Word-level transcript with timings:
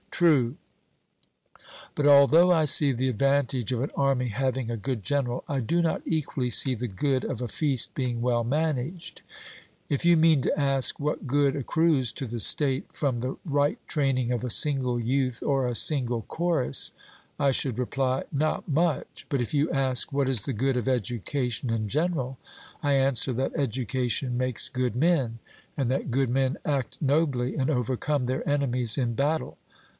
'True; 0.09 0.55
but 1.95 2.05
although 2.05 2.51
I 2.51 2.65
see 2.65 2.91
the 2.91 3.07
advantage 3.07 3.71
of 3.71 3.81
an 3.81 3.91
army 3.95 4.27
having 4.27 4.69
a 4.69 4.77
good 4.77 5.03
general, 5.03 5.43
I 5.47 5.61
do 5.61 5.81
not 5.81 6.01
equally 6.05 6.49
see 6.51 6.75
the 6.75 6.87
good 6.87 7.23
of 7.23 7.41
a 7.41 7.47
feast 7.47 7.95
being 7.95 8.21
well 8.21 8.43
managed.' 8.43 9.21
If 9.89 10.03
you 10.05 10.17
mean 10.17 10.41
to 10.43 10.59
ask 10.59 10.99
what 10.99 11.25
good 11.25 11.55
accrues 11.55 12.13
to 12.13 12.27
the 12.27 12.39
state 12.39 12.85
from 12.93 13.19
the 13.19 13.37
right 13.45 13.79
training 13.87 14.31
of 14.31 14.43
a 14.43 14.51
single 14.51 14.99
youth 14.99 15.41
or 15.41 15.67
a 15.67 15.75
single 15.75 16.21
chorus, 16.23 16.91
I 17.39 17.49
should 17.51 17.79
reply, 17.79 18.23
'Not 18.31 18.67
much'; 18.67 19.25
but 19.29 19.41
if 19.41 19.53
you 19.55 19.71
ask 19.71 20.11
what 20.13 20.29
is 20.29 20.43
the 20.43 20.53
good 20.53 20.77
of 20.77 20.87
education 20.87 21.71
in 21.71 21.87
general, 21.87 22.37
I 22.83 22.93
answer, 22.93 23.33
that 23.33 23.55
education 23.55 24.37
makes 24.37 24.69
good 24.69 24.95
men, 24.95 25.39
and 25.77 25.89
that 25.89 26.11
good 26.11 26.29
men 26.29 26.57
act 26.65 26.97
nobly 27.01 27.55
and 27.55 27.69
overcome 27.71 28.25
their 28.25 28.47
enemies 28.47 28.97
in 28.97 29.13
battle. 29.13 29.57